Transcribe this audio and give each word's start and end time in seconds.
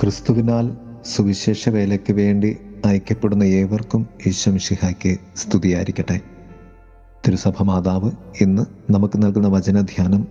ക്രിസ്തുവിനാൽ 0.00 0.76
സുവിശേഷ 1.04 1.68
വേലയ്ക്ക് 1.68 2.12
വേണ്ടി 2.12 2.56
അയക്കപ്പെടുന്ന 2.84 3.42
ഏവർക്കും 3.42 4.06
ഈശ്വമിഷിഹായ്ക്ക് 4.26 5.16
സ്തുതിയായിരിക്കട്ടെ. 5.36 6.20
തിരുസഭ 7.26 7.62
മാതാവ് 7.62 8.10
ഇന്ന് 8.40 8.92
നമുക്ക് 8.92 9.22
നൽകുന്ന 9.22 9.48
വചനധ്യാനം 9.48 10.26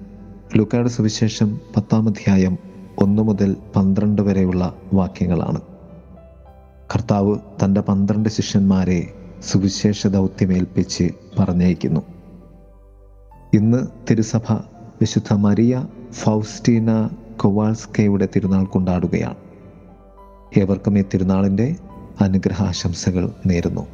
ലുക്കാട് 0.58 0.88
സുവിശേഷം 0.88 1.60
പത്താം 1.76 2.08
അധ്യായം 2.08 2.58
ഒന്ന് 2.98 3.24
മുതൽ 3.24 3.56
പന്ത്രണ്ട് 3.76 4.22
വരെയുള്ള 4.22 4.76
വാക്യങ്ങളാണ്. 4.94 5.62
കർത്താവ് 6.96 7.38
തന്റെ 7.64 7.82
പന്ത്രണ്ട് 7.82 8.30
ശിഷ്യന്മാരെ 8.30 9.14
സുവിശേഷ 9.44 10.08
ദൗത്യമേൽപ്പിച്ച് 10.08 11.10
പറഞ്ഞയക്കുന്നു. 11.40 12.02
ഇന്ന് 13.54 13.88
തിരുസഭ 14.12 14.52
വിശുദ്ധ 15.02 15.34
മരിയ 15.34 15.88
ഫൗസ്റ്റീന 16.12 17.10
കൊവാൾസ്കയുടെ 17.38 18.30
തിരുനാൾ 18.36 18.66
കൊണ്ടാടുകയാണ്. 18.66 19.47
ഏവർക്കും 20.58 21.00
ഈ 21.00 21.02
തിരുനാളിന്റെ 21.02 21.76
അനുഗ്രഹാശംസകൾ 22.22 23.32
നേരുന്നു. 23.46 23.88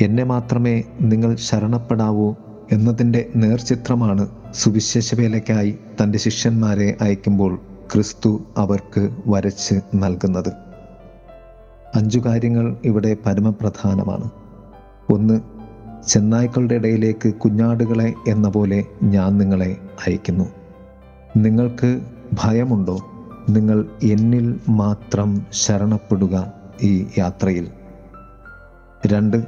എന്നെ 0.00 0.24
മാത്രമേ 0.24 0.82
നിങ്ങൾ 1.00 1.36
ശരണപ്പെടാവൂ 1.36 2.34
എന്നതിന്റെ 2.72 3.30
നേർചിത്രമാണ് 3.36 4.28
സുവിശേഷ 4.54 5.14
വേലയ്ക്കായി 5.14 5.78
തന്റെ 6.02 6.18
ശിഷ്യന്മാരെ 6.18 6.96
അയക്കുമ്പോൾ 7.00 7.60
ക്രിസ്തു 7.92 8.44
അവർക്ക് 8.56 9.10
വരച്ച് 9.26 9.80
നൽകുന്നത്. 9.94 10.52
അഞ്ചു 11.94 12.18
കാര്യങ്ങൾ 12.18 12.76
ഇവിടെ 12.84 13.16
പരമപ്രധാനമാണ്. 13.26 14.30
ഒന്ന് 15.12 15.40
ചെന്നായ്ക്കളുടെ 16.08 16.74
ഇടയിലേക്ക് 16.74 17.34
കുഞ്ഞാടുകളെ 17.34 18.14
എന്ന 18.28 18.48
പോലെ 18.48 18.84
ഞാൻ 19.02 19.38
നിങ്ങളെ 19.38 19.76
അയക്കുന്നു. 20.06 20.44
നിങ്ങൾക്ക് 21.36 22.00
ഭയമുണ്ടോ? 22.32 23.10
നിങ്ങൾ 23.48 23.84
എന്നിൽ 24.02 24.60
മാത്രം 24.68 25.46
ശരണപ്പെടുക 25.52 26.52
ഈ 26.82 27.06
യാത്രയിൽ. 27.18 27.70
രണ്ട് 29.06 29.44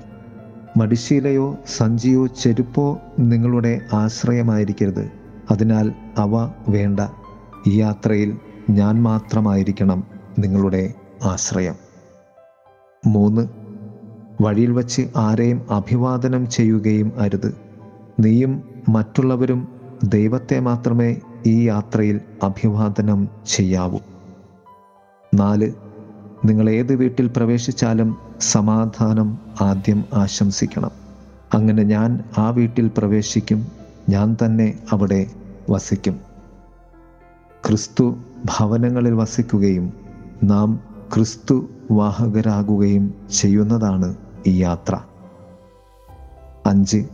മടിശീലയോ 0.77 1.59
സഞ്ചിയോ 1.77 2.27
ചെരുപ്പോ 2.27 2.99
നിങ്ങളുടെ 3.19 3.81
ആശ്രയമായിരിക്കരുത്. 3.93 5.11
അതിനാൽ 5.51 5.93
അവ 6.19 6.51
വേണ്ട. 6.69 7.01
ഈ 7.67 7.81
യാത്രയിൽ 7.81 8.39
ഞാൻ 8.71 9.03
മാത്രമായിരിക്കണം 9.03 10.05
നിങ്ങളുടെ 10.39 10.95
ആശ്രയം. 11.25 11.75
മൂന്ന് 13.07 13.49
വഴിയിൽ 14.43 14.73
വച്ച് 14.73 15.09
ആരെയും 15.17 15.67
അഭിവാദനം 15.71 16.51
ചെയ്യുകയും 16.51 17.13
അരുത്. 17.19 17.57
നീയും 18.21 18.63
മറ്റുള്ളവരും 18.89 19.69
ദൈവത്തെ 20.05 20.61
മാത്രമേ 20.61 21.17
ഈ 21.47 21.63
യാത്രയിൽ 21.63 22.21
അഭിവാദനം 22.43 23.29
ചെയ്യാവൂ. 23.47 23.99
നാല് 25.35 25.73
നിങ്ങൾ 26.45 26.71
ഏത് 26.71 26.95
വീട്ടിൽ 26.95 27.31
പ്രവേശിച്ചാലും 27.37 28.17
സമാധാനം 28.41 29.39
ആദ്യം 29.61 30.05
ആശംസിക്കണം. 30.15 30.91
അങ്ങനെ 31.55 31.83
ഞാൻ 31.83 32.25
ആ 32.39 32.51
വീട്ടിൽ 32.51 32.91
പ്രവേശിക്കും 32.99 33.67
ഞാൻ 34.09 34.37
തന്നെ 34.45 34.79
അവിടെ 34.93 35.27
വസിക്കും. 35.71 36.21
ക്രിസ്തു 37.67 38.17
ഭവനങ്ങളിൽ 38.45 39.15
വസിക്കുകയും 39.15 39.93
നാം 40.45 40.81
ക്രിസ്തു 41.15 41.69
വാഹകരാകുകയും 41.91 43.15
ചെയ്യുന്നതാണ് 43.33 44.17
ഈ 44.47 44.63
യാത്ര. 44.63 44.99
അഞ്ച് 46.67 47.07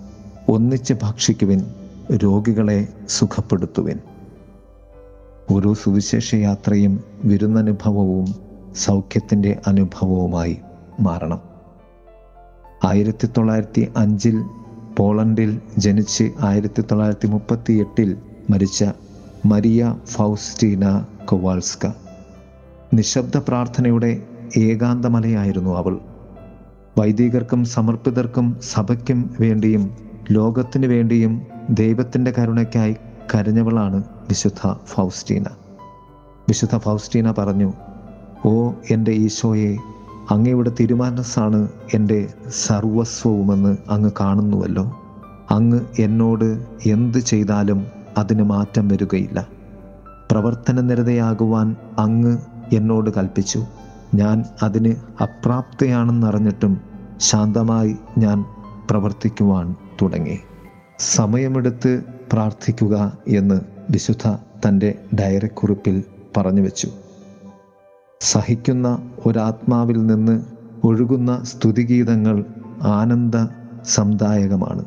ഒന്നിച്ച് 0.48 0.94
ഭക്ഷിക്കുവിൻ 1.02 1.74
രോഗികളെ 2.16 2.88
സുഖപ്പെടുത്തുവിൻ. 3.08 4.00
ഓരോ 5.50 5.74
സുവിശേഷ 5.74 6.34
യാത്രയും 6.34 7.04
വിരുന്നനുഭവവും 7.24 8.34
സൗഖ്യത്തിന്റെ 8.76 9.58
അനുഭവവുമായി 9.66 10.58
മാറണം. 11.00 11.40
ആയിരത്തി 12.84 13.26
തൊള്ളായിരത്തി 13.26 13.88
അഞ്ചിൽ 13.96 14.42
പോളണ്ടിൽ 14.96 15.60
ജനിച്ച് 15.78 16.30
ആയിരത്തി 16.40 16.82
തൊള്ളായിരത്തി 16.82 17.26
മുപ്പത്തി 17.26 17.72
എട്ടിൽ 17.72 18.16
മരിച്ച 18.50 18.84
മരിയ 19.46 19.96
ഫൗസ്റ്റീന 20.06 21.04
കൊവാൾസ്ക. 21.24 21.86
നിശബ്ദ 22.94 23.36
പ്രാർത്ഥനയുടെ 23.36 24.22
ഏകാന്തമലയായിരുന്നു 24.56 25.76
അവൾ. 25.76 25.98
വൈദികർക്കും 26.98 27.64
സമർപ്പിതർക്കും 27.64 28.56
സഭയ്ക്കും 28.62 29.36
വേണ്ടിയും 29.40 29.96
ലോകത്തിനു 30.30 30.86
വേണ്ടിയും 30.86 31.42
ദൈവത്തിന്റെ 31.70 32.34
കരുണയ്ക്കായി 32.38 32.96
കരഞ്ഞവളാണ് 33.34 34.04
വിശുദ്ധ 34.32 34.74
ഫൗസ്റ്റീന. 34.86 35.44
വിശുദ്ധ 36.48 36.76
ഫൗസ്റ്റീന 36.76 37.34
പറഞ്ഞു 37.38 37.72
ഓ 38.44 38.70
എന്റെ 38.90 39.10
ഈശോയെ 39.10 39.76
അങ്ങയുടെ 40.30 40.72
തിരുമാനസാണ് 40.80 41.68
എന്റെ 41.94 42.32
സർവസ്വവുമെന്ന് 42.48 43.76
അങ്ങ് 43.90 44.10
കാണുന്നുവല്ലോ. 44.20 44.84
അങ്ങ് 45.50 45.80
എന്നോട് 45.98 46.66
എന്ത് 46.86 47.18
ചെയ്താലും 47.18 47.86
അതിന് 48.18 48.42
മാറ്റം 48.42 48.88
വരികയില്ല. 48.88 49.46
പ്രവർത്തന 50.30 50.80
നിരതയാകുവാൻ 50.80 51.76
അങ്ങ് 51.98 52.38
എന്നോട് 52.72 53.10
കൽപ്പിച്ചു. 53.16 53.64
ഞാൻ 54.14 54.44
അതിന് 54.62 54.94
അപ്രാപ്തയാണെന്നറിഞ്ഞിട്ടും 55.22 56.80
ശാന്തമായി 57.16 57.96
ഞാൻ 58.18 58.44
പ്രവർത്തിക്കുവാൻ 58.90 59.76
തുടങ്ങി. 60.02 60.38
സമയമെടുത്ത് 60.98 62.02
പ്രാർത്ഥിക്കുക 62.32 63.12
എന്ന് 63.28 63.60
വിശുദ്ധ 63.90 64.36
തന്റെ 64.66 64.98
ഡയറിക്കുറിപ്പിൽ 65.20 66.04
പറഞ്ഞു 66.36 66.60
വെച്ചു 66.60 66.88
സഹിക്കുന്ന 68.20 69.10
ഒരാത്മാവിൽ 69.26 70.06
നിന്ന് 70.06 70.42
ഒഴുകുന്ന 70.84 71.44
സ്തുതിഗീതങ്ങൾ 71.44 72.44
ആനന്ദ 72.82 73.48
സംദായകമാണ്. 73.84 74.84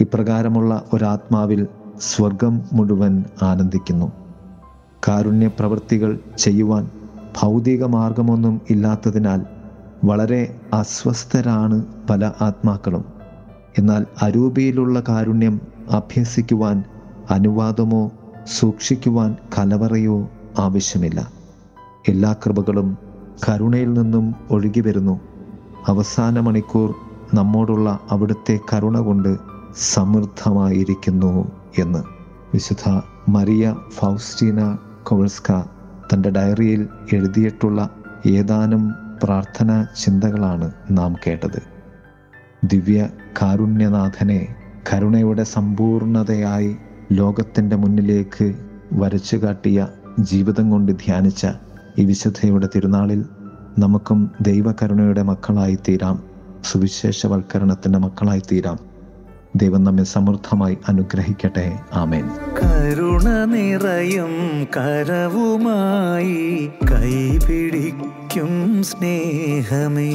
ഇപ്രകാരമുള്ള 0.00 0.84
ഒരാത്മാവിൽ 0.92 1.66
സ്വർഗം 2.00 2.62
മുഴുവൻ 2.72 3.24
ആനന്ദിക്കുന്നു. 3.42 4.12
കാരുണ്യ 5.08 5.48
പ്രവൃത്തികൾ 5.48 6.18
ചെയ്യുവാൻ 6.38 6.90
ഭൗതിക 7.40 7.84
മാർഗമൊന്നും 7.84 8.60
ഇല്ലാത്തതിനാൽ 8.70 9.46
വളരെ 10.04 10.60
അസ്വസ്ഥരാണ് 10.72 11.84
പല 12.10 12.32
ആത്മാക്കളും. 12.40 13.04
എന്നാൽ 13.78 14.06
അരൂപിയിലുള്ള 14.22 15.02
കാരുണ്യം 15.08 15.60
അഭ്യസിക്കുവാൻ 15.90 16.84
അനുവാദമോ 17.30 18.12
സൂക്ഷിക്കുവാൻ 18.46 19.36
കലവറയോ 19.58 20.30
ആവശ്യമില്ല. 20.58 21.32
എല്ലാ 22.08 22.32
കൃപകളും 22.32 22.98
കരുണയിൽ 23.48 23.92
നിന്നും 23.92 24.34
ഒഴുകി 24.50 24.80
വരുന്നു. 24.80 25.20
അവസാന 25.86 26.40
മണിക്കൂർ 26.40 26.94
നമ്മോടുള്ള 27.34 27.98
അവിടുത്തെ 28.10 28.58
കരുണ 28.72 28.98
കൊണ്ട് 28.98 29.36
സമൃദ്ധമായിരിക്കുന്നു 29.76 31.52
എന്ന്. 31.78 31.98
വിശുദ്ധ 32.54 33.00
മരിയ 33.28 33.76
ഫൗസ്റ്റീന 33.98 34.76
കൊവൾസ്ക 35.02 35.52
തന്റെ 36.12 36.30
ഡയറിയിൽ 36.30 36.88
എഴുതിയിട്ടുള്ള 37.12 37.90
ഏതാനും 38.26 38.94
പ്രാർത്ഥനാ 39.22 39.86
ചിന്തകളാണ് 40.04 40.72
നാം 40.90 41.14
കേട്ടത്. 41.26 41.62
ദിവ്യ 42.64 43.08
കാരുണ്യനാഥനെ 43.42 44.54
കരുണയുടെ 44.92 45.42
സമ്പൂർണതയായി 45.42 46.76
ലോകത്തിന്റെ 47.12 47.76
മുന്നിലേക്ക് 47.76 48.54
വരച്ചു 48.92 49.36
കാട്ടിയ 49.36 49.88
ജീവിതം 50.20 50.70
കൊണ്ട് 50.70 50.92
ധ്യാനിച്ച 50.92 51.46
ഈ 51.98 52.04
വിശുദ്ധയുടെ 52.04 52.68
തിരുനാളിൽ 52.74 53.24
നമുക്കും 53.78 54.30
ദൈവകരുണയുടെ 54.40 55.22
മക്കളായി 55.22 55.78
തീരാം 55.88 56.22
സുവിശേഷവൽക്കരണത്തിന്റെ 56.64 57.98
മക്കളായി 57.98 58.42
തീരാം 58.52 58.78
ദൈവം 59.56 59.84
നമ്മെ 59.84 60.02
സമൃദ്ധമായി 60.02 60.78
അനുഗ്രഹിക്കട്ടെ. 60.88 61.78
ആമേൻ. 61.92 62.28
കരുണ 62.28 63.44
നിറയും 63.44 64.64
കരവുമായി 64.76 66.70
കൈപിടിക്കും 66.90 68.82
സ്നേഹമേ. 68.82 70.10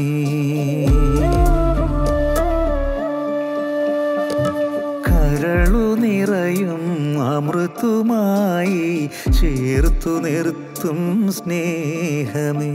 അമൃതുമായി 7.43 9.09
ചേർത്തു 9.39 10.09
നിർത്തും 10.09 11.31
സ്നേഹമേ. 11.31 12.69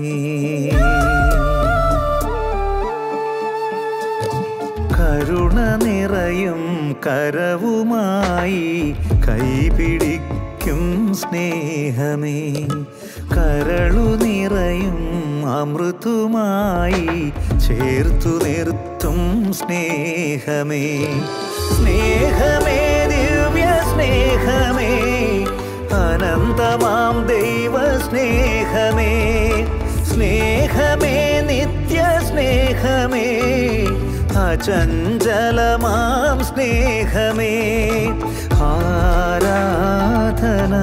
കരുണ 4.97 5.59
നിറയും 5.85 6.63
കരവുമായി 7.07 8.95
കൈപിടിക്കും 9.29 10.83
സ്നേഹമേ. 11.15 12.39
കരളു 13.37 14.07
നിറയും 14.25 15.01
അമൃതുമായി 15.61 17.09
ചേർത്തു 17.69 18.35
നിർത്തും 18.45 19.21
സ്നേഹമേ. 19.53 20.85
സ്നേഹമേ 21.77 22.78
സ്നേഹമേ 23.99 24.91
അനന്തമാം 26.01 27.15
ദൈവ 27.31 27.77
സ്നേഹമേ 28.05 29.15
സ്നേഹമേ 30.11 31.15
നിത്യ 31.49 32.05
സ്നേഹമേ 32.29 33.25
അചഞ്ചലമാം 34.45 36.39
സ്നേഹമേ 36.51 37.53
ആരാധന. 38.69 40.75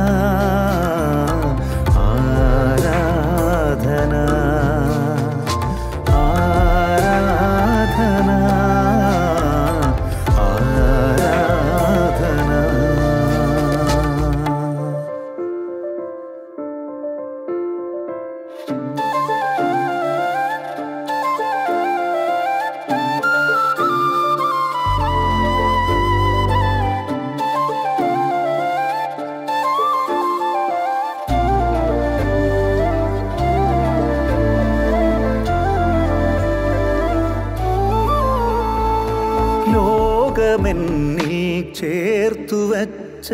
ലോകമെന്നിൽ 40.58 41.32
ചേർത്തു 41.78 42.60
വച്ച 42.70 43.30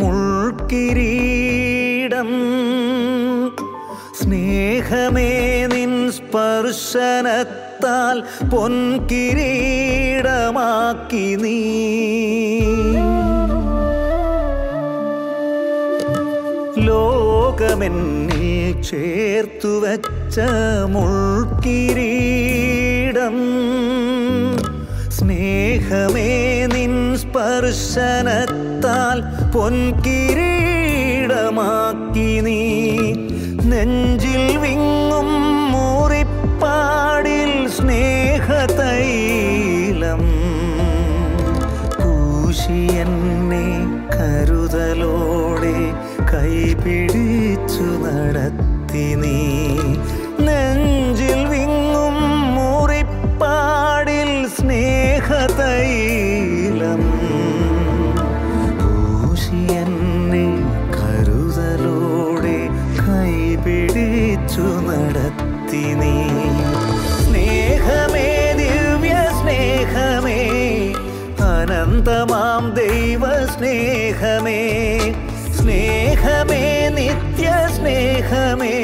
മുൾക്കിരീടം 0.00 0.70
സ്നേഹമേ 4.20 5.30
നിൻ 5.72 5.92
സ്പർശനത്താൽ 6.10 8.18
പൊൻകിരീടമാക്കി 8.50 9.46
നീ. 11.36 11.56
ലോകമെന്നിൽ 17.48 18.46
ചേർത്തു 18.88 19.70
വച്ച 19.82 20.38
മുൾക്കിരീടം 20.94 21.76
സ്നേഹമേ 25.10 26.28
സ്പർശനത്താൽ 27.16 29.22
പൊൻകിരീടമാക്കി 29.52 32.40
നീ. 32.40 32.60
നെഞ്ചിൽ 33.70 34.58
വിങ്ങും 34.58 35.28
മൂറിപ്പാടിൽ 35.72 37.68
സ്നേഹതൈലം. 37.68 40.22
കൂശിയെന്നെ 42.02 43.66
കരുതലോടെ 44.14 45.92
കൈപിടിച്ചു 46.32 47.82
നടത്തി 47.82 49.14
നീ. 49.14 49.38
നെഞ്ചിൽ 50.44 51.15
നടത്തി 64.86 65.84
നീ. 66.00 66.14
സ്നേഹമേ 67.24 68.28
ദിവ്യ 68.60 69.16
സ്നേഹമേ 69.40 70.40
അനന്തമാം 71.48 72.74
ദൈവ 72.74 73.46
സ്നേഹമേ 73.46 74.60
സ്നേഹമേ 75.58 76.64
നിത്യ 76.98 77.46
സ്നേഹമേ 77.76 78.76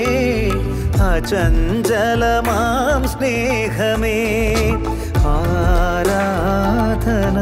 അചഞ്ചലമാം 1.11 3.09
സ്നേഹമേ. 3.09 4.19
ആരാധന 5.33 7.39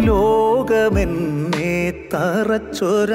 ലോകമെന്നെ 0.00 1.74
തറച്ചൊര 2.14 3.12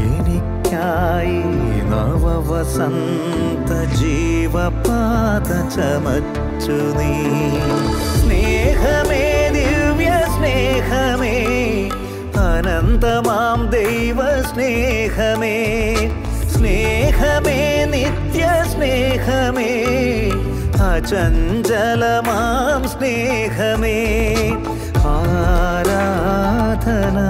എനിക്കായി 0.03 1.41
നവവസന്ത 1.91 3.71
ജീവപാത 3.99 5.49
ചമച്ചു 5.75 6.79
നീ. 6.99 7.11
സ്നേഹമേ 8.15 9.25
ദിവ്യ 9.57 10.11
സ്നേഹമേ 10.37 11.37
അനന്തമാം 12.47 13.61
ദൈവ 13.77 14.19
സ്നേഹമേ 14.51 15.57
സ്നേഹമേ 16.55 17.59
നിത്യ 17.95 18.45
സ്നേഹമേ 18.73 19.71
അചഞ്ചലമാം 20.91 22.83
സ്നേഹമേ. 22.95 23.99
आराधना। 25.35 27.29